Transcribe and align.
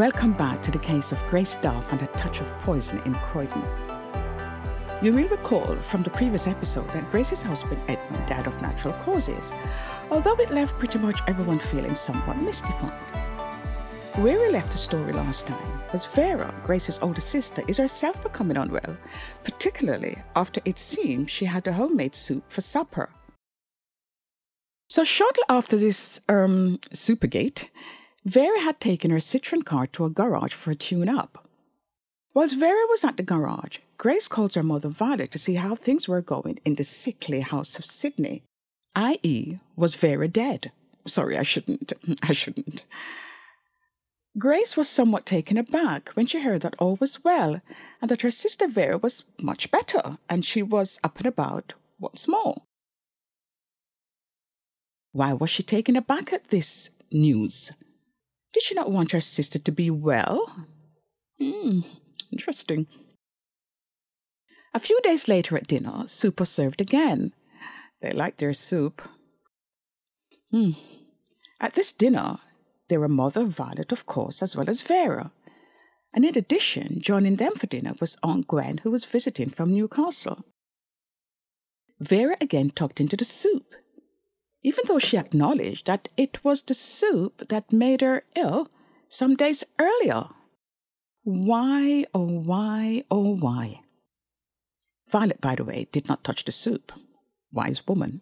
Welcome 0.00 0.32
back 0.32 0.62
to 0.62 0.70
the 0.70 0.78
case 0.78 1.12
of 1.12 1.22
Grace 1.28 1.56
Duff 1.56 1.92
and 1.92 2.00
a 2.00 2.06
touch 2.06 2.40
of 2.40 2.50
poison 2.60 3.02
in 3.04 3.12
Croydon. 3.16 3.62
You 5.02 5.12
will 5.12 5.28
recall 5.28 5.76
from 5.76 6.02
the 6.02 6.08
previous 6.08 6.46
episode 6.46 6.88
that 6.94 7.10
Grace's 7.10 7.42
husband 7.42 7.82
Edmund 7.86 8.26
died 8.26 8.46
of 8.46 8.62
natural 8.62 8.94
causes, 8.94 9.52
although 10.10 10.36
it 10.36 10.52
left 10.52 10.78
pretty 10.78 10.98
much 10.98 11.20
everyone 11.26 11.58
feeling 11.58 11.94
somewhat 11.94 12.38
mystified. 12.38 12.98
Where 14.14 14.40
we 14.40 14.48
left 14.48 14.72
the 14.72 14.78
story 14.78 15.12
last 15.12 15.46
time 15.46 15.82
was 15.92 16.06
Vera, 16.06 16.54
Grace's 16.64 16.98
older 17.02 17.20
sister, 17.20 17.62
is 17.68 17.76
herself 17.76 18.22
becoming 18.22 18.56
unwell, 18.56 18.96
particularly 19.44 20.16
after 20.34 20.62
it 20.64 20.78
seemed 20.78 21.28
she 21.28 21.44
had 21.44 21.66
a 21.66 21.74
homemade 21.74 22.14
soup 22.14 22.50
for 22.50 22.62
supper. 22.62 23.10
So 24.88 25.04
shortly 25.04 25.44
after 25.50 25.76
this 25.76 26.22
um, 26.26 26.78
supergate, 26.90 27.68
Vera 28.24 28.60
had 28.60 28.80
taken 28.80 29.10
her 29.10 29.18
Citroen 29.18 29.64
car 29.64 29.86
to 29.88 30.04
a 30.04 30.10
garage 30.10 30.52
for 30.52 30.70
a 30.70 30.74
tune-up. 30.74 31.48
Whilst 32.34 32.58
Vera 32.58 32.86
was 32.88 33.04
at 33.04 33.16
the 33.16 33.22
garage, 33.22 33.78
Grace 33.96 34.28
called 34.28 34.54
her 34.54 34.62
mother 34.62 34.88
Violet 34.88 35.30
to 35.32 35.38
see 35.38 35.54
how 35.54 35.74
things 35.74 36.06
were 36.06 36.20
going 36.20 36.60
in 36.64 36.74
the 36.76 36.84
sickly 36.84 37.40
house 37.40 37.78
of 37.78 37.84
Sidney, 37.84 38.42
i.e., 38.94 39.58
was 39.74 39.94
Vera 39.94 40.28
dead? 40.28 40.70
Sorry, 41.06 41.36
I 41.36 41.42
shouldn't. 41.42 41.92
I 42.22 42.32
shouldn't. 42.32 42.84
Grace 44.38 44.76
was 44.76 44.88
somewhat 44.88 45.26
taken 45.26 45.58
aback 45.58 46.10
when 46.10 46.26
she 46.26 46.40
heard 46.40 46.60
that 46.60 46.76
all 46.78 46.96
was 47.00 47.24
well 47.24 47.60
and 48.00 48.10
that 48.10 48.22
her 48.22 48.30
sister 48.30 48.68
Vera 48.68 48.96
was 48.96 49.24
much 49.40 49.70
better 49.70 50.18
and 50.28 50.44
she 50.44 50.62
was 50.62 51.00
up 51.02 51.16
and 51.16 51.26
about 51.26 51.74
once 51.98 52.28
more. 52.28 52.62
Why 55.12 55.32
was 55.32 55.50
she 55.50 55.64
taken 55.64 55.96
aback 55.96 56.32
at 56.32 56.46
this 56.46 56.90
news? 57.10 57.72
Did 58.52 58.62
she 58.62 58.74
not 58.74 58.90
want 58.90 59.12
her 59.12 59.20
sister 59.20 59.58
to 59.58 59.72
be 59.72 59.90
well? 59.90 60.66
Hmm, 61.38 61.80
interesting. 62.32 62.86
A 64.74 64.80
few 64.80 65.00
days 65.02 65.28
later 65.28 65.56
at 65.56 65.66
dinner, 65.66 66.04
soup 66.06 66.40
was 66.40 66.48
served 66.48 66.80
again. 66.80 67.32
They 68.02 68.12
liked 68.12 68.38
their 68.38 68.52
soup. 68.52 69.02
Hmm. 70.50 70.72
At 71.60 71.74
this 71.74 71.92
dinner, 71.92 72.38
there 72.88 73.00
were 73.00 73.08
Mother 73.08 73.44
Violet, 73.44 73.92
of 73.92 74.06
course, 74.06 74.42
as 74.42 74.56
well 74.56 74.68
as 74.68 74.82
Vera. 74.82 75.32
And 76.12 76.24
in 76.24 76.36
addition, 76.36 77.00
joining 77.00 77.36
them 77.36 77.54
for 77.54 77.66
dinner 77.66 77.94
was 78.00 78.16
Aunt 78.22 78.48
Gwen, 78.48 78.78
who 78.78 78.90
was 78.90 79.04
visiting 79.04 79.50
from 79.50 79.72
Newcastle. 79.72 80.44
Vera 82.00 82.36
again 82.40 82.70
tucked 82.70 83.00
into 83.00 83.16
the 83.16 83.24
soup, 83.24 83.74
even 84.62 84.84
though 84.86 84.98
she 84.98 85.16
acknowledged 85.16 85.86
that 85.86 86.08
it 86.16 86.44
was 86.44 86.62
the 86.62 86.74
soup 86.74 87.48
that 87.48 87.72
made 87.72 88.00
her 88.00 88.24
ill 88.36 88.68
some 89.08 89.34
days 89.36 89.64
earlier. 89.78 90.28
Why, 91.22 92.04
oh, 92.14 92.40
why, 92.40 93.04
oh, 93.10 93.36
why? 93.36 93.80
Violet, 95.08 95.40
by 95.40 95.54
the 95.54 95.64
way, 95.64 95.88
did 95.92 96.08
not 96.08 96.24
touch 96.24 96.44
the 96.44 96.52
soup. 96.52 96.92
Wise 97.52 97.86
woman. 97.86 98.20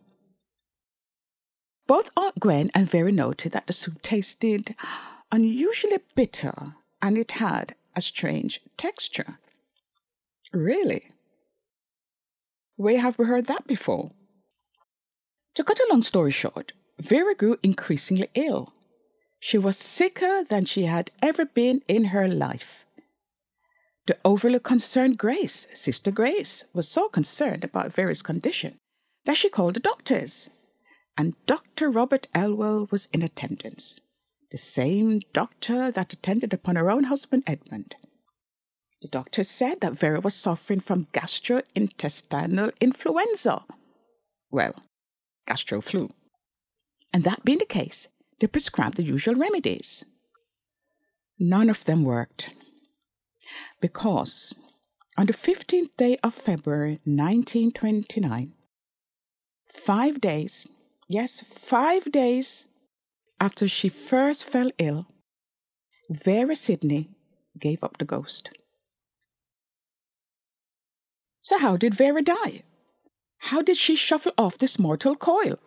Both 1.87 2.11
Aunt 2.17 2.39
Gwen 2.41 2.71
and 2.75 2.89
Vera 2.89 3.13
noted 3.13 3.53
that 3.53 3.67
the 3.67 3.73
soup 3.73 4.03
tasted 4.03 4.75
unusually 5.31 5.99
bitter 6.15 6.75
and 7.01 7.17
it 7.17 7.33
had 7.33 7.75
a 7.95 8.01
strange 8.01 8.61
texture. 8.77 9.39
Really? 10.53 11.13
Where 12.77 13.01
have 13.01 13.19
we 13.19 13.27
heard 13.27 13.47
that 13.47 13.67
before? 13.67 14.13
To 15.59 15.65
cut 15.65 15.81
a 15.81 15.89
long 15.91 16.05
story 16.05 16.31
short, 16.31 16.73
Vera 17.01 17.35
grew 17.35 17.57
increasingly 17.65 18.29
ill. 18.37 18.75
She 19.41 19.59
was 19.59 19.77
sicker 19.77 20.45
than 20.45 20.65
she 20.65 20.85
had 20.85 21.11
ever 21.21 21.47
been 21.47 21.83
in 21.89 22.05
her 22.15 22.29
life. 22.29 22.87
The 24.07 24.19
overly 24.25 24.61
concerned 24.61 25.19
Grace, 25.19 25.67
Sister 25.75 26.13
Grace, 26.13 26.67
was 26.73 26.87
so 26.87 27.09
concerned 27.09 27.65
about 27.65 27.93
Vera's 27.93 28.23
condition 28.23 28.79
that 29.25 29.37
she 29.37 29.49
called 29.49 29.75
the 29.75 29.81
doctors. 29.81 30.49
And 31.17 31.35
Dr. 31.47 31.91
Robert 31.91 32.29
Elwell 32.37 32.87
was 32.93 33.07
in 33.07 33.23
attendance, 33.23 34.01
the 34.53 34.59
same 34.59 35.23
doctor 35.33 35.91
that 35.91 36.13
attended 36.13 36.55
upon 36.55 36.77
her 36.77 36.89
own 36.89 37.05
husband 37.11 37.43
Edmund. 37.49 37.97
The 39.03 39.09
doctor 39.09 39.43
said 39.43 39.81
that 39.81 39.99
Vera 39.99 40.21
was 40.21 40.37
suffering 40.37 40.79
from 40.79 41.07
gastrointestinal 41.07 42.71
influenza. 42.81 43.65
Well, 44.53 44.77
gastro 45.49 45.81
flu. 45.81 46.11
And 47.13 47.25
that 47.25 47.45
being 47.45 47.59
the 47.59 47.65
case, 47.65 48.09
they 48.39 48.47
prescribed 48.47 48.97
the 48.97 49.03
usual 49.03 49.35
remedies. 49.35 50.05
None 51.39 51.71
of 51.71 51.85
them 51.85 52.05
worked 52.05 52.51
because 53.81 54.55
on 55.17 55.27
the 55.27 55.33
15th 55.33 55.97
day 55.97 56.17
of 56.23 56.35
February 56.35 57.01
1929, 57.05 58.53
five 59.67 60.21
days, 60.21 60.69
yes, 61.09 61.41
five 61.41 62.13
days 62.13 62.67
after 63.41 63.67
she 63.67 63.89
first 63.89 64.45
fell 64.45 64.71
ill, 64.79 65.07
Vera 66.11 66.57
Sidney 66.57 67.11
gave 67.59 67.83
up 67.83 67.99
the 67.99 68.05
ghost. 68.05 68.51
So, 71.43 71.59
how 71.59 71.77
did 71.77 71.95
Vera 71.95 72.23
die? 72.23 72.63
How 73.39 73.63
did 73.63 73.77
she 73.77 73.97
shuffle 73.97 74.33
off 74.37 74.59
this 74.59 74.79
mortal 74.79 75.17
coil 75.17 75.59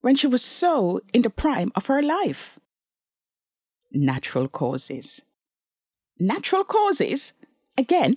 when 0.00 0.16
she 0.16 0.26
was 0.26 0.42
so 0.42 1.00
in 1.12 1.22
the 1.22 1.30
prime 1.30 1.72
of 1.74 1.86
her 1.86 2.02
life? 2.02 2.58
Natural 3.92 4.48
causes 4.48 5.22
natural 6.18 6.64
causes? 6.64 7.34
Again? 7.76 8.16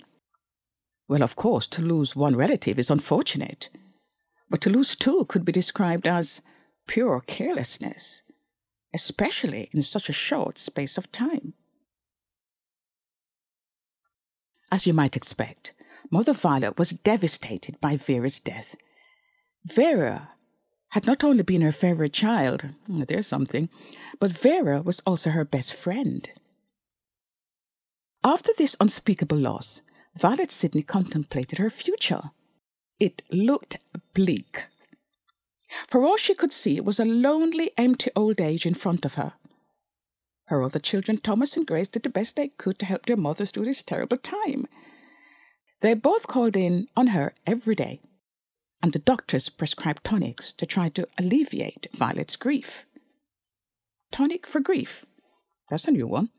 Well, 1.08 1.22
of 1.22 1.36
course, 1.36 1.66
to 1.68 1.82
lose 1.82 2.14
one 2.14 2.36
relative 2.36 2.78
is 2.78 2.90
unfortunate, 2.90 3.70
but 4.50 4.60
to 4.62 4.70
lose 4.70 4.94
two 4.94 5.24
could 5.28 5.44
be 5.44 5.52
described 5.52 6.06
as 6.06 6.42
pure 6.86 7.22
carelessness, 7.26 8.22
especially 8.94 9.68
in 9.72 9.82
such 9.82 10.08
a 10.08 10.12
short 10.12 10.58
space 10.58 10.98
of 10.98 11.10
time. 11.10 11.54
As 14.70 14.86
you 14.86 14.92
might 14.92 15.16
expect, 15.16 15.72
Mother 16.10 16.34
Violet 16.34 16.78
was 16.78 16.90
devastated 16.90 17.80
by 17.80 17.96
Vera's 17.96 18.38
death. 18.38 18.76
Vera 19.64 20.30
had 20.90 21.06
not 21.06 21.22
only 21.22 21.42
been 21.42 21.60
her 21.60 21.72
favorite 21.72 22.12
child, 22.12 22.70
there's 22.88 23.26
something, 23.26 23.68
but 24.18 24.32
Vera 24.32 24.80
was 24.80 25.00
also 25.00 25.30
her 25.30 25.44
best 25.44 25.74
friend. 25.74 26.28
After 28.24 28.52
this 28.56 28.76
unspeakable 28.80 29.36
loss, 29.36 29.82
Violet 30.16 30.50
Sidney 30.50 30.82
contemplated 30.82 31.58
her 31.58 31.70
future. 31.70 32.30
It 32.98 33.22
looked 33.30 33.78
bleak. 34.14 34.66
For 35.86 36.04
all 36.04 36.16
she 36.16 36.34
could 36.34 36.52
see 36.52 36.80
was 36.80 36.98
a 36.98 37.04
lonely, 37.04 37.70
empty 37.76 38.10
old 38.16 38.40
age 38.40 38.64
in 38.64 38.74
front 38.74 39.04
of 39.04 39.14
her. 39.14 39.34
Her 40.46 40.62
other 40.62 40.78
children, 40.78 41.18
Thomas 41.18 41.56
and 41.56 41.66
Grace, 41.66 41.88
did 41.88 42.02
the 42.02 42.08
best 42.08 42.36
they 42.36 42.48
could 42.48 42.78
to 42.78 42.86
help 42.86 43.04
their 43.04 43.18
mother 43.18 43.44
through 43.44 43.66
this 43.66 43.82
terrible 43.82 44.16
time. 44.16 44.66
They 45.80 45.92
both 45.94 46.26
called 46.26 46.56
in 46.56 46.88
on 46.96 47.08
her 47.08 47.34
every 47.46 47.74
day, 47.74 48.00
and 48.82 48.92
the 48.92 48.98
doctors 48.98 49.48
prescribed 49.48 50.04
tonics 50.04 50.52
to 50.52 50.66
try 50.66 50.88
to 50.90 51.08
alleviate 51.18 51.88
Violet's 51.92 52.36
grief. 52.36 52.84
Tonic 54.12 54.46
for 54.46 54.60
grief. 54.60 55.04
That's 55.70 55.88
a 55.88 55.92
new 55.92 56.06
one. 56.06 56.30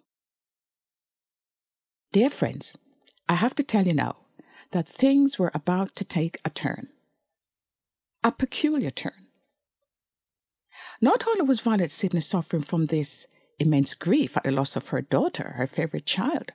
Dear 2.11 2.29
friends, 2.29 2.75
I 3.27 3.35
have 3.35 3.53
to 3.55 3.63
tell 3.63 3.87
you 3.87 3.93
now 3.93 4.17
that 4.71 4.87
things 4.87 5.37
were 5.37 5.51
about 5.53 5.95
to 5.95 6.05
take 6.05 6.39
a 6.43 6.49
turn. 6.49 6.87
A 8.23 8.31
peculiar 8.31 8.89
turn. 8.89 9.27
Not 11.01 11.27
only 11.27 11.41
was 11.41 11.59
Violet 11.59 11.91
Sidney 11.91 12.21
suffering 12.21 12.63
from 12.63 12.87
this 12.87 13.27
immense 13.59 13.93
grief 13.93 14.35
at 14.35 14.43
the 14.43 14.51
loss 14.51 14.75
of 14.75 14.89
her 14.89 15.01
daughter, 15.01 15.53
her 15.57 15.67
favorite 15.67 16.05
child, 16.05 16.51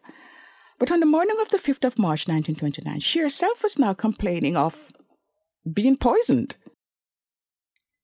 but 0.79 0.91
on 0.91 1.01
the 1.01 1.07
morning 1.07 1.37
of 1.41 1.51
the 1.51 1.59
5th 1.59 1.85
of 1.85 1.99
March 1.99 2.27
1929, 2.27 3.01
she 3.01 3.21
herself 3.21 3.63
was 3.63 3.79
now 3.79 3.95
complaining 3.95 4.57
of 4.57 4.91
being 5.71 5.97
poisoned. 5.97 6.57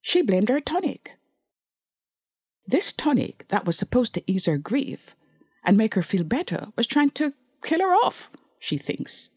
She 0.02 0.22
blamed 0.22 0.48
her 0.48 0.60
tonic. 0.60 1.12
This 2.66 2.92
tonic 2.92 3.46
that 3.48 3.66
was 3.66 3.76
supposed 3.76 4.14
to 4.14 4.30
ease 4.30 4.46
her 4.46 4.58
grief 4.58 5.14
and 5.64 5.76
make 5.76 5.94
her 5.94 6.02
feel 6.02 6.24
better 6.24 6.68
was 6.76 6.86
trying 6.86 7.10
to 7.10 7.34
kill 7.62 7.80
her 7.80 7.92
off 7.94 8.30
she 8.60 8.76
thinks. 8.76 9.30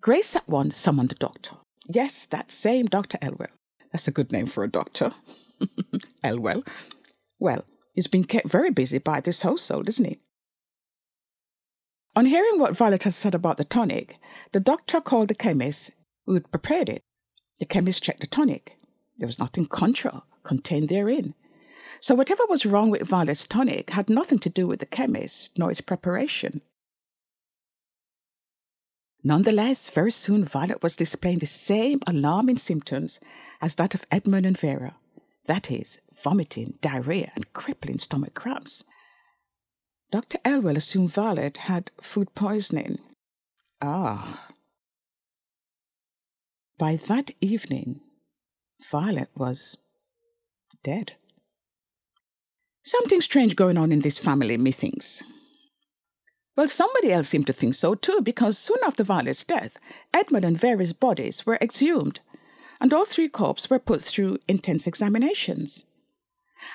Grace 0.00 0.36
at 0.36 0.48
once 0.48 0.76
summoned 0.76 1.08
the 1.08 1.16
doctor. 1.16 1.56
Yes, 1.88 2.26
that 2.26 2.52
same 2.52 2.86
Dr. 2.86 3.18
Elwell. 3.20 3.48
That's 3.90 4.06
a 4.06 4.12
good 4.12 4.30
name 4.30 4.46
for 4.46 4.62
a 4.62 4.70
doctor. 4.70 5.12
Elwell. 6.22 6.62
Well, 7.40 7.64
he's 7.94 8.06
been 8.06 8.24
kept 8.24 8.48
very 8.48 8.70
busy 8.70 8.98
by 8.98 9.20
this 9.20 9.42
household, 9.42 9.88
isn't 9.88 10.04
he? 10.04 10.18
On 12.14 12.26
hearing 12.26 12.60
what 12.60 12.76
Violet 12.76 13.04
had 13.04 13.14
said 13.14 13.34
about 13.34 13.56
the 13.56 13.64
tonic, 13.64 14.16
the 14.52 14.60
doctor 14.60 15.00
called 15.00 15.28
the 15.28 15.34
chemist 15.34 15.92
who 16.28 16.34
had 16.34 16.50
prepared 16.50 16.88
it. 16.88 17.02
The 17.58 17.64
chemist 17.66 18.02
checked 18.02 18.20
the 18.20 18.26
tonic. 18.26 18.76
There 19.16 19.26
was 19.26 19.38
nothing 19.38 19.66
contra 19.66 20.22
contained 20.44 20.88
therein. 20.88 21.34
So 22.00 22.14
whatever 22.14 22.44
was 22.48 22.64
wrong 22.64 22.90
with 22.90 23.02
Violet's 23.02 23.46
tonic 23.46 23.90
had 23.90 24.08
nothing 24.08 24.38
to 24.40 24.50
do 24.50 24.66
with 24.66 24.80
the 24.80 24.86
chemist 24.86 25.58
nor 25.58 25.70
its 25.70 25.80
preparation. 25.80 26.62
Nonetheless, 29.24 29.90
very 29.90 30.12
soon 30.12 30.44
Violet 30.44 30.82
was 30.82 30.94
displaying 30.94 31.40
the 31.40 31.46
same 31.46 32.00
alarming 32.06 32.58
symptoms 32.58 33.18
as 33.60 33.74
that 33.74 33.94
of 33.94 34.06
Edmund 34.12 34.46
and 34.46 34.56
Vera 34.56 34.94
that 35.48 35.70
is, 35.70 35.98
vomiting, 36.22 36.74
diarrhea, 36.82 37.32
and 37.34 37.52
crippling 37.54 37.98
stomach 37.98 38.34
cramps. 38.34 38.84
Dr. 40.10 40.38
Elwell 40.44 40.76
assumed 40.76 41.10
Violet 41.10 41.56
had 41.56 41.90
food 42.00 42.34
poisoning. 42.34 42.98
Ah. 43.82 44.46
By 46.78 46.94
that 46.94 47.32
evening, 47.40 48.00
Violet 48.88 49.30
was 49.34 49.76
dead. 50.84 51.14
Something 52.84 53.20
strange 53.20 53.56
going 53.56 53.76
on 53.76 53.90
in 53.90 54.00
this 54.00 54.20
family, 54.20 54.56
methinks. 54.56 55.24
Well, 56.56 56.68
somebody 56.68 57.12
else 57.12 57.28
seemed 57.28 57.48
to 57.48 57.52
think 57.52 57.74
so 57.74 57.96
too, 57.96 58.20
because 58.22 58.56
soon 58.56 58.78
after 58.86 59.02
Violet's 59.02 59.42
death, 59.42 59.76
Edmund 60.14 60.44
and 60.44 60.58
Vera's 60.58 60.92
bodies 60.92 61.44
were 61.44 61.58
exhumed, 61.60 62.20
and 62.80 62.94
all 62.94 63.04
three 63.04 63.28
corpses 63.28 63.68
were 63.68 63.80
put 63.80 64.00
through 64.00 64.38
intense 64.46 64.86
examinations. 64.86 65.84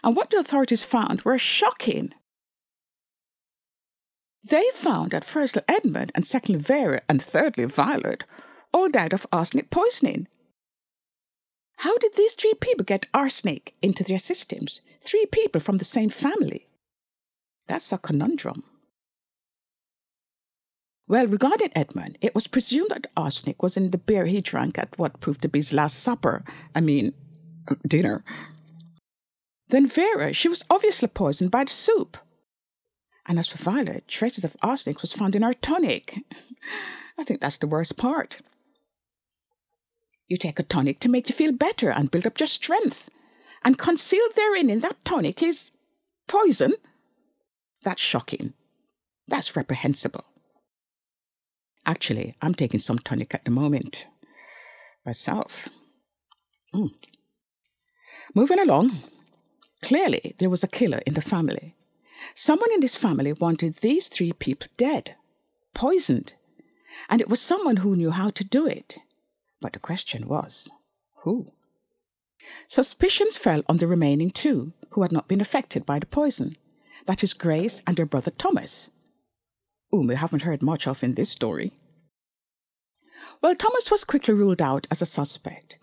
And 0.03 0.17
what 0.17 0.31
the 0.31 0.37
authorities 0.37 0.83
found 0.83 1.21
were 1.21 1.37
shocking. 1.37 2.13
They 4.43 4.69
found 4.73 5.11
that 5.11 5.23
firstly 5.23 5.61
Edmund, 5.69 6.11
and 6.13 6.27
secondly 6.27 6.59
Vera, 6.59 7.01
and 7.07 7.23
thirdly 7.23 7.63
Violet 7.65 8.25
all 8.73 8.89
died 8.89 9.13
of 9.13 9.27
arsenic 9.31 9.69
poisoning. 9.69 10.27
How 11.77 11.97
did 11.97 12.15
these 12.15 12.33
three 12.33 12.53
people 12.53 12.85
get 12.85 13.07
arsenic 13.13 13.73
into 13.81 14.03
their 14.03 14.17
systems? 14.17 14.81
Three 15.01 15.25
people 15.25 15.59
from 15.61 15.77
the 15.77 15.85
same 15.85 16.09
family? 16.09 16.67
That's 17.67 17.91
a 17.91 17.97
conundrum. 17.97 18.63
Well, 21.07 21.27
regarding 21.27 21.71
Edmund, 21.75 22.17
it 22.21 22.33
was 22.33 22.47
presumed 22.47 22.89
that 22.89 23.07
arsenic 23.17 23.61
was 23.61 23.75
in 23.75 23.91
the 23.91 23.97
beer 23.97 24.25
he 24.25 24.41
drank 24.41 24.77
at 24.77 24.97
what 24.97 25.19
proved 25.19 25.41
to 25.41 25.49
be 25.49 25.59
his 25.59 25.73
last 25.73 25.99
supper. 25.99 26.43
I 26.73 26.81
mean, 26.81 27.13
dinner. 27.87 28.23
Then 29.69 29.87
Vera, 29.87 30.33
she 30.33 30.47
was 30.47 30.63
obviously 30.69 31.07
poisoned 31.09 31.51
by 31.51 31.65
the 31.65 31.71
soup. 31.71 32.17
And 33.25 33.39
as 33.39 33.47
for 33.47 33.57
Violet, 33.57 34.07
traces 34.07 34.43
of 34.43 34.55
arsenic 34.61 35.01
was 35.01 35.13
found 35.13 35.35
in 35.35 35.41
her 35.41 35.53
tonic. 35.53 36.19
I 37.17 37.23
think 37.23 37.41
that's 37.41 37.57
the 37.57 37.67
worst 37.67 37.97
part. 37.97 38.39
You 40.27 40.37
take 40.37 40.59
a 40.59 40.63
tonic 40.63 40.99
to 41.01 41.09
make 41.09 41.29
you 41.29 41.35
feel 41.35 41.51
better 41.51 41.89
and 41.89 42.11
build 42.11 42.25
up 42.25 42.39
your 42.39 42.47
strength. 42.47 43.09
And 43.63 43.77
concealed 43.77 44.35
therein 44.35 44.69
in 44.69 44.81
that 44.81 45.03
tonic 45.05 45.41
is 45.41 45.71
poison. 46.27 46.73
That's 47.83 48.01
shocking. 48.01 48.53
That's 49.27 49.55
reprehensible. 49.55 50.25
Actually, 51.85 52.35
I'm 52.41 52.55
taking 52.55 52.79
some 52.79 52.97
tonic 52.97 53.33
at 53.33 53.45
the 53.45 53.51
moment 53.51 54.07
myself. 55.05 55.69
Mm. 56.73 56.91
Moving 58.33 58.59
along, 58.59 58.99
clearly 59.81 60.35
there 60.39 60.49
was 60.49 60.63
a 60.63 60.67
killer 60.67 61.01
in 61.05 61.13
the 61.13 61.21
family. 61.21 61.75
Someone 62.35 62.71
in 62.71 62.79
this 62.79 62.95
family 62.95 63.33
wanted 63.33 63.75
these 63.75 64.07
three 64.07 64.33
people 64.33 64.69
dead, 64.77 65.15
poisoned, 65.73 66.35
and 67.09 67.21
it 67.21 67.29
was 67.29 67.41
someone 67.41 67.77
who 67.77 67.95
knew 67.95 68.11
how 68.11 68.29
to 68.29 68.43
do 68.43 68.65
it. 68.65 68.99
But 69.63 69.73
the 69.73 69.79
question 69.79 70.27
was 70.27 70.69
who? 71.23 71.53
Suspicions 72.67 73.37
fell 73.37 73.63
on 73.67 73.77
the 73.77 73.87
remaining 73.87 74.29
two 74.29 74.73
who 74.91 75.01
had 75.01 75.13
not 75.13 75.29
been 75.29 75.41
affected 75.41 75.85
by 75.85 75.97
the 75.99 76.05
poison 76.05 76.57
that 77.05 77.23
is, 77.23 77.33
Grace 77.33 77.81
and 77.87 77.97
her 77.97 78.05
brother 78.05 78.31
Thomas 78.31 78.91
whom 79.89 80.07
we 80.07 80.15
haven't 80.15 80.41
heard 80.41 80.63
much 80.63 80.87
of 80.87 81.03
in 81.03 81.13
this 81.13 81.29
story. 81.29 81.71
Well, 83.43 83.55
Thomas 83.55 83.91
was 83.91 84.03
quickly 84.03 84.33
ruled 84.33 84.59
out 84.59 84.87
as 84.89 85.03
a 85.03 85.05
suspect. 85.05 85.77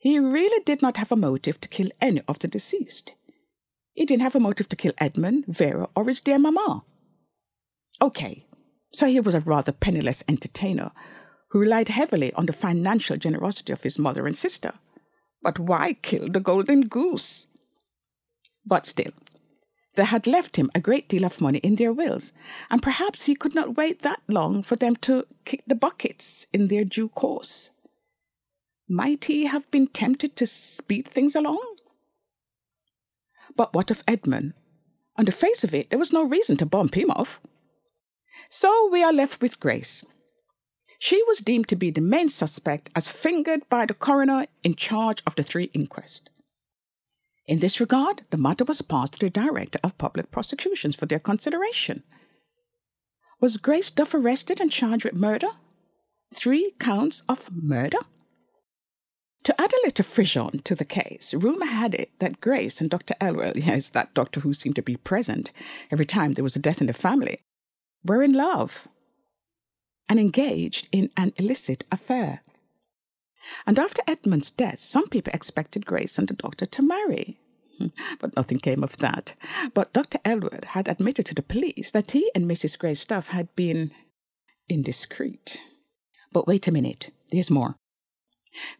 He 0.00 0.18
really 0.18 0.62
did 0.64 0.82
not 0.82 0.96
have 0.96 1.12
a 1.12 1.16
motive 1.16 1.60
to 1.60 1.68
kill 1.68 1.88
any 2.00 2.22
of 2.26 2.40
the 2.40 2.48
deceased. 2.48 3.12
He 3.94 4.04
didn't 4.04 4.22
have 4.22 4.34
a 4.34 4.40
motive 4.40 4.68
to 4.70 4.76
kill 4.76 4.94
Edmund, 4.98 5.44
Vera, 5.46 5.88
or 5.94 6.08
his 6.08 6.20
dear 6.20 6.40
mamma. 6.40 6.82
Okay, 8.00 8.46
so 8.92 9.06
he 9.06 9.20
was 9.20 9.36
a 9.36 9.40
rather 9.40 9.70
penniless 9.70 10.24
entertainer 10.28 10.90
who 11.52 11.58
relied 11.58 11.88
heavily 11.88 12.32
on 12.32 12.46
the 12.46 12.52
financial 12.52 13.18
generosity 13.18 13.74
of 13.74 13.82
his 13.82 13.98
mother 13.98 14.26
and 14.26 14.36
sister. 14.36 14.72
But 15.42 15.58
why 15.58 15.98
kill 16.00 16.28
the 16.28 16.40
golden 16.40 16.88
goose? 16.88 17.48
But 18.64 18.86
still, 18.86 19.12
they 19.94 20.06
had 20.06 20.26
left 20.26 20.56
him 20.56 20.70
a 20.74 20.80
great 20.80 21.10
deal 21.10 21.26
of 21.26 21.42
money 21.42 21.58
in 21.58 21.76
their 21.76 21.92
wills, 21.92 22.32
and 22.70 22.82
perhaps 22.82 23.26
he 23.26 23.34
could 23.34 23.54
not 23.54 23.76
wait 23.76 24.00
that 24.00 24.22
long 24.28 24.62
for 24.62 24.76
them 24.76 24.96
to 24.96 25.26
kick 25.44 25.62
the 25.66 25.74
buckets 25.74 26.46
in 26.54 26.68
their 26.68 26.84
due 26.84 27.10
course. 27.10 27.72
Might 28.88 29.26
he 29.26 29.44
have 29.44 29.70
been 29.70 29.88
tempted 29.88 30.36
to 30.36 30.46
speed 30.46 31.06
things 31.06 31.36
along? 31.36 31.62
But 33.54 33.74
what 33.74 33.90
of 33.90 34.02
Edmund? 34.08 34.54
On 35.16 35.26
the 35.26 35.32
face 35.32 35.64
of 35.64 35.74
it, 35.74 35.90
there 35.90 35.98
was 35.98 36.14
no 36.14 36.24
reason 36.24 36.56
to 36.56 36.64
bump 36.64 36.94
him 36.94 37.10
off. 37.10 37.42
So 38.48 38.88
we 38.90 39.04
are 39.04 39.12
left 39.12 39.42
with 39.42 39.60
Grace. 39.60 40.06
She 41.04 41.20
was 41.24 41.40
deemed 41.40 41.66
to 41.66 41.74
be 41.74 41.90
the 41.90 42.00
main 42.00 42.28
suspect 42.28 42.88
as 42.94 43.08
fingered 43.08 43.68
by 43.68 43.86
the 43.86 43.92
coroner 43.92 44.46
in 44.62 44.76
charge 44.76 45.20
of 45.26 45.34
the 45.34 45.42
three 45.42 45.68
inquests. 45.74 46.30
In 47.44 47.58
this 47.58 47.80
regard, 47.80 48.22
the 48.30 48.36
matter 48.36 48.64
was 48.64 48.82
passed 48.82 49.14
to 49.14 49.18
the 49.18 49.28
Director 49.28 49.80
of 49.82 49.98
Public 49.98 50.30
Prosecutions 50.30 50.94
for 50.94 51.06
their 51.06 51.18
consideration. 51.18 52.04
Was 53.40 53.56
Grace 53.56 53.90
Duff 53.90 54.14
arrested 54.14 54.60
and 54.60 54.70
charged 54.70 55.04
with 55.04 55.14
murder? 55.14 55.48
Three 56.32 56.72
counts 56.78 57.24
of 57.28 57.50
murder? 57.52 57.98
To 59.42 59.60
add 59.60 59.72
a 59.72 59.84
little 59.84 60.04
frisson 60.04 60.60
to 60.60 60.76
the 60.76 60.84
case, 60.84 61.34
rumour 61.34 61.66
had 61.66 61.96
it 61.96 62.16
that 62.20 62.40
Grace 62.40 62.80
and 62.80 62.88
Dr. 62.88 63.14
Elwell, 63.20 63.54
yes, 63.56 63.88
that 63.88 64.14
doctor 64.14 64.38
who 64.38 64.54
seemed 64.54 64.76
to 64.76 64.82
be 64.82 64.96
present 64.98 65.50
every 65.90 66.06
time 66.06 66.34
there 66.34 66.44
was 66.44 66.54
a 66.54 66.60
death 66.60 66.80
in 66.80 66.86
the 66.86 66.92
family, 66.92 67.40
were 68.04 68.22
in 68.22 68.34
love 68.34 68.86
and 70.08 70.18
engaged 70.18 70.88
in 70.92 71.10
an 71.16 71.32
illicit 71.36 71.84
affair. 71.90 72.42
And 73.66 73.78
after 73.78 74.02
Edmund's 74.06 74.50
death, 74.50 74.78
some 74.78 75.08
people 75.08 75.32
expected 75.34 75.86
Grace 75.86 76.18
and 76.18 76.28
the 76.28 76.34
doctor 76.34 76.66
to 76.66 76.82
marry. 76.82 77.38
But 78.20 78.36
nothing 78.36 78.58
came 78.58 78.84
of 78.84 78.98
that. 78.98 79.34
But 79.74 79.92
Dr. 79.92 80.18
Elwood 80.24 80.66
had 80.66 80.88
admitted 80.88 81.26
to 81.26 81.34
the 81.34 81.42
police 81.42 81.90
that 81.90 82.12
he 82.12 82.30
and 82.34 82.44
Mrs. 82.44 82.78
Grace 82.78 83.04
Duff 83.04 83.28
had 83.28 83.54
been 83.56 83.92
indiscreet. 84.68 85.58
But 86.32 86.46
wait 86.46 86.68
a 86.68 86.72
minute, 86.72 87.10
there's 87.30 87.50
more. 87.50 87.74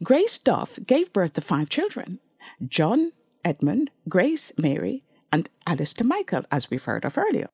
Grace 0.02 0.38
Duff 0.38 0.78
gave 0.86 1.12
birth 1.12 1.32
to 1.34 1.40
five 1.40 1.68
children 1.68 2.20
John, 2.66 3.12
Edmund, 3.44 3.90
Grace, 4.08 4.52
Mary, 4.58 5.02
and 5.32 5.48
Alice 5.66 5.94
to 5.94 6.04
Michael, 6.04 6.44
as 6.50 6.70
we've 6.70 6.84
heard 6.84 7.04
of 7.04 7.18
earlier. 7.18 7.48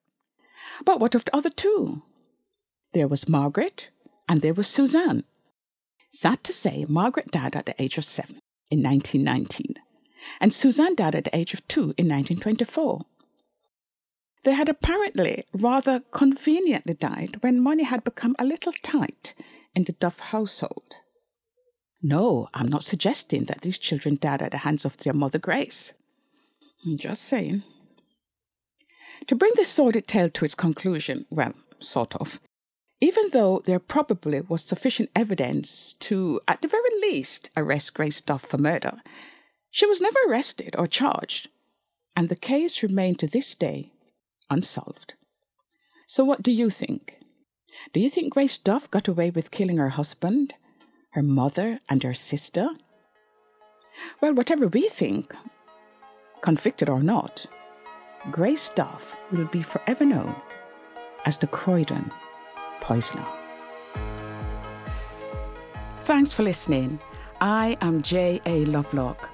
But 0.83 0.99
what 0.99 1.15
of 1.15 1.25
the 1.25 1.35
other 1.35 1.49
two? 1.49 2.03
There 2.93 3.07
was 3.07 3.29
Margaret, 3.29 3.89
and 4.27 4.41
there 4.41 4.53
was 4.53 4.67
Suzanne, 4.67 5.23
Sad 6.11 6.43
to 6.43 6.53
say, 6.53 6.85
Margaret 6.89 7.31
died 7.31 7.55
at 7.55 7.67
the 7.67 7.79
age 7.81 7.97
of 7.97 8.05
seven 8.05 8.39
in 8.71 8.81
1919, 8.81 9.75
and 10.41 10.53
Suzanne 10.53 10.95
died 10.95 11.13
at 11.13 11.25
the 11.25 11.35
age 11.35 11.53
of 11.53 11.67
two 11.67 11.93
in 11.97 12.07
1924. 12.07 13.01
They 14.43 14.53
had 14.53 14.69
apparently 14.69 15.43
rather 15.53 16.01
conveniently 16.11 16.95
died 16.95 17.37
when 17.41 17.59
money 17.59 17.83
had 17.83 18.03
become 18.03 18.35
a 18.39 18.45
little 18.45 18.73
tight 18.81 19.35
in 19.75 19.83
the 19.83 19.91
Duff 19.91 20.19
household. 20.19 20.95
No, 22.01 22.47
I'm 22.53 22.69
not 22.69 22.85
suggesting 22.85 23.43
that 23.45 23.61
these 23.61 23.77
children 23.77 24.17
died 24.19 24.41
at 24.41 24.51
the 24.51 24.59
hands 24.59 24.85
of 24.85 24.97
their 24.97 25.13
mother 25.13 25.37
Grace. 25.37 25.93
I'm 26.85 26.97
just 26.97 27.23
saying. 27.23 27.63
To 29.27 29.35
bring 29.35 29.51
this 29.55 29.69
sordid 29.69 30.07
tale 30.07 30.29
to 30.29 30.45
its 30.45 30.55
conclusion, 30.55 31.25
well, 31.29 31.53
sort 31.79 32.15
of, 32.15 32.39
even 33.01 33.29
though 33.31 33.61
there 33.65 33.79
probably 33.79 34.41
was 34.41 34.63
sufficient 34.63 35.09
evidence 35.15 35.93
to, 35.93 36.41
at 36.47 36.61
the 36.61 36.67
very 36.67 36.89
least, 37.01 37.49
arrest 37.55 37.93
Grace 37.93 38.19
Duff 38.19 38.41
for 38.41 38.57
murder, 38.57 39.01
she 39.71 39.85
was 39.85 40.01
never 40.01 40.17
arrested 40.27 40.75
or 40.77 40.87
charged, 40.87 41.49
and 42.15 42.27
the 42.27 42.35
case 42.35 42.83
remained 42.83 43.19
to 43.19 43.27
this 43.27 43.55
day 43.55 43.91
unsolved. 44.49 45.13
So, 46.07 46.25
what 46.25 46.43
do 46.43 46.51
you 46.51 46.69
think? 46.69 47.19
Do 47.93 47.99
you 47.99 48.09
think 48.09 48.33
Grace 48.33 48.57
Duff 48.57 48.89
got 48.91 49.07
away 49.07 49.29
with 49.29 49.51
killing 49.51 49.77
her 49.77 49.89
husband, 49.89 50.53
her 51.11 51.21
mother, 51.21 51.79
and 51.87 52.03
her 52.03 52.13
sister? 52.13 52.69
Well, 54.19 54.33
whatever 54.33 54.67
we 54.67 54.89
think, 54.89 55.33
convicted 56.41 56.89
or 56.89 57.01
not, 57.01 57.45
Grace 58.31 58.69
Duff 58.69 59.15
will 59.31 59.45
be 59.45 59.61
forever 59.61 60.03
known 60.03 60.35
as 61.25 61.37
the 61.37 61.47
Croydon 61.47 62.11
Poisoner. 62.89 63.25
Thanks 66.01 66.33
for 66.33 66.41
listening. 66.41 66.99
I 67.39 67.77
am 67.81 68.01
J.A. 68.01 68.65
Lovelock. 68.65 69.29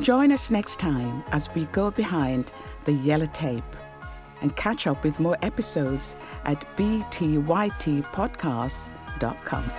Join 0.00 0.32
us 0.32 0.50
next 0.50 0.80
time 0.80 1.22
as 1.30 1.48
we 1.54 1.66
go 1.66 1.92
behind 1.92 2.50
the 2.86 2.92
yellow 2.92 3.26
tape 3.26 3.62
and 4.42 4.56
catch 4.56 4.88
up 4.88 5.04
with 5.04 5.20
more 5.20 5.36
episodes 5.42 6.16
at 6.46 6.66
btytpodcasts.com. 6.76 9.72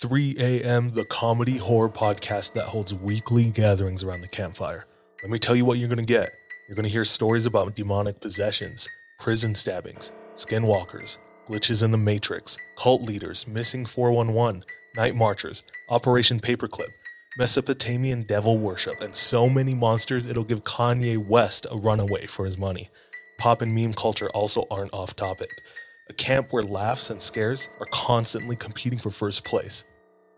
3 0.00 0.36
a.m., 0.38 0.90
the 0.90 1.04
comedy 1.04 1.56
horror 1.56 1.88
podcast 1.88 2.52
that 2.54 2.64
holds 2.64 2.92
weekly 2.94 3.50
gatherings 3.50 4.02
around 4.02 4.22
the 4.22 4.28
campfire. 4.28 4.86
Let 5.22 5.30
me 5.30 5.38
tell 5.38 5.54
you 5.54 5.64
what 5.64 5.78
you're 5.78 5.88
going 5.88 5.98
to 5.98 6.04
get. 6.04 6.32
You're 6.68 6.74
going 6.74 6.82
to 6.84 6.90
hear 6.90 7.04
stories 7.04 7.46
about 7.46 7.76
demonic 7.76 8.20
possessions, 8.20 8.88
prison 9.20 9.54
stabbings, 9.54 10.10
skinwalkers, 10.38 11.18
glitches 11.48 11.82
in 11.82 11.90
the 11.90 11.98
Matrix, 11.98 12.56
cult 12.76 13.02
leaders, 13.02 13.46
missing 13.48 13.84
411, 13.84 14.62
night 14.94 15.16
marchers, 15.16 15.64
Operation 15.88 16.38
Paperclip, 16.38 16.90
Mesopotamian 17.36 18.22
devil 18.22 18.56
worship, 18.56 19.00
and 19.00 19.14
so 19.14 19.48
many 19.48 19.74
monsters 19.74 20.26
it'll 20.26 20.44
give 20.44 20.62
Kanye 20.62 21.18
West 21.18 21.66
a 21.70 21.76
runaway 21.76 22.26
for 22.26 22.44
his 22.44 22.56
money. 22.56 22.88
Pop 23.38 23.62
and 23.62 23.74
meme 23.74 23.92
culture 23.92 24.30
also 24.30 24.64
aren't 24.70 24.94
off 24.94 25.16
topic. 25.16 25.50
A 26.08 26.12
camp 26.12 26.52
where 26.52 26.62
laughs 26.62 27.10
and 27.10 27.20
scares 27.20 27.68
are 27.80 27.86
constantly 27.92 28.54
competing 28.56 28.98
for 28.98 29.10
first 29.10 29.44
place. 29.44 29.84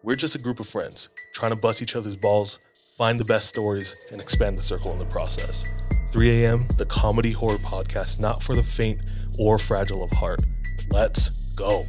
We're 0.02 0.16
just 0.16 0.34
a 0.34 0.38
group 0.38 0.60
of 0.60 0.66
friends 0.66 1.10
trying 1.34 1.50
to 1.50 1.56
bust 1.56 1.82
each 1.82 1.94
other's 1.94 2.16
balls, 2.16 2.58
find 2.96 3.20
the 3.20 3.24
best 3.24 3.48
stories, 3.48 3.94
and 4.10 4.20
expand 4.20 4.56
the 4.56 4.62
circle 4.62 4.92
in 4.92 4.98
the 4.98 5.04
process. 5.04 5.64
3 6.10 6.42
a.m., 6.42 6.66
the 6.76 6.86
comedy 6.86 7.30
horror 7.30 7.58
podcast, 7.58 8.18
not 8.18 8.42
for 8.42 8.56
the 8.56 8.62
faint 8.62 9.00
or 9.40 9.58
fragile 9.58 10.04
of 10.04 10.10
heart. 10.12 10.40
Let's 10.90 11.30
go. 11.56 11.86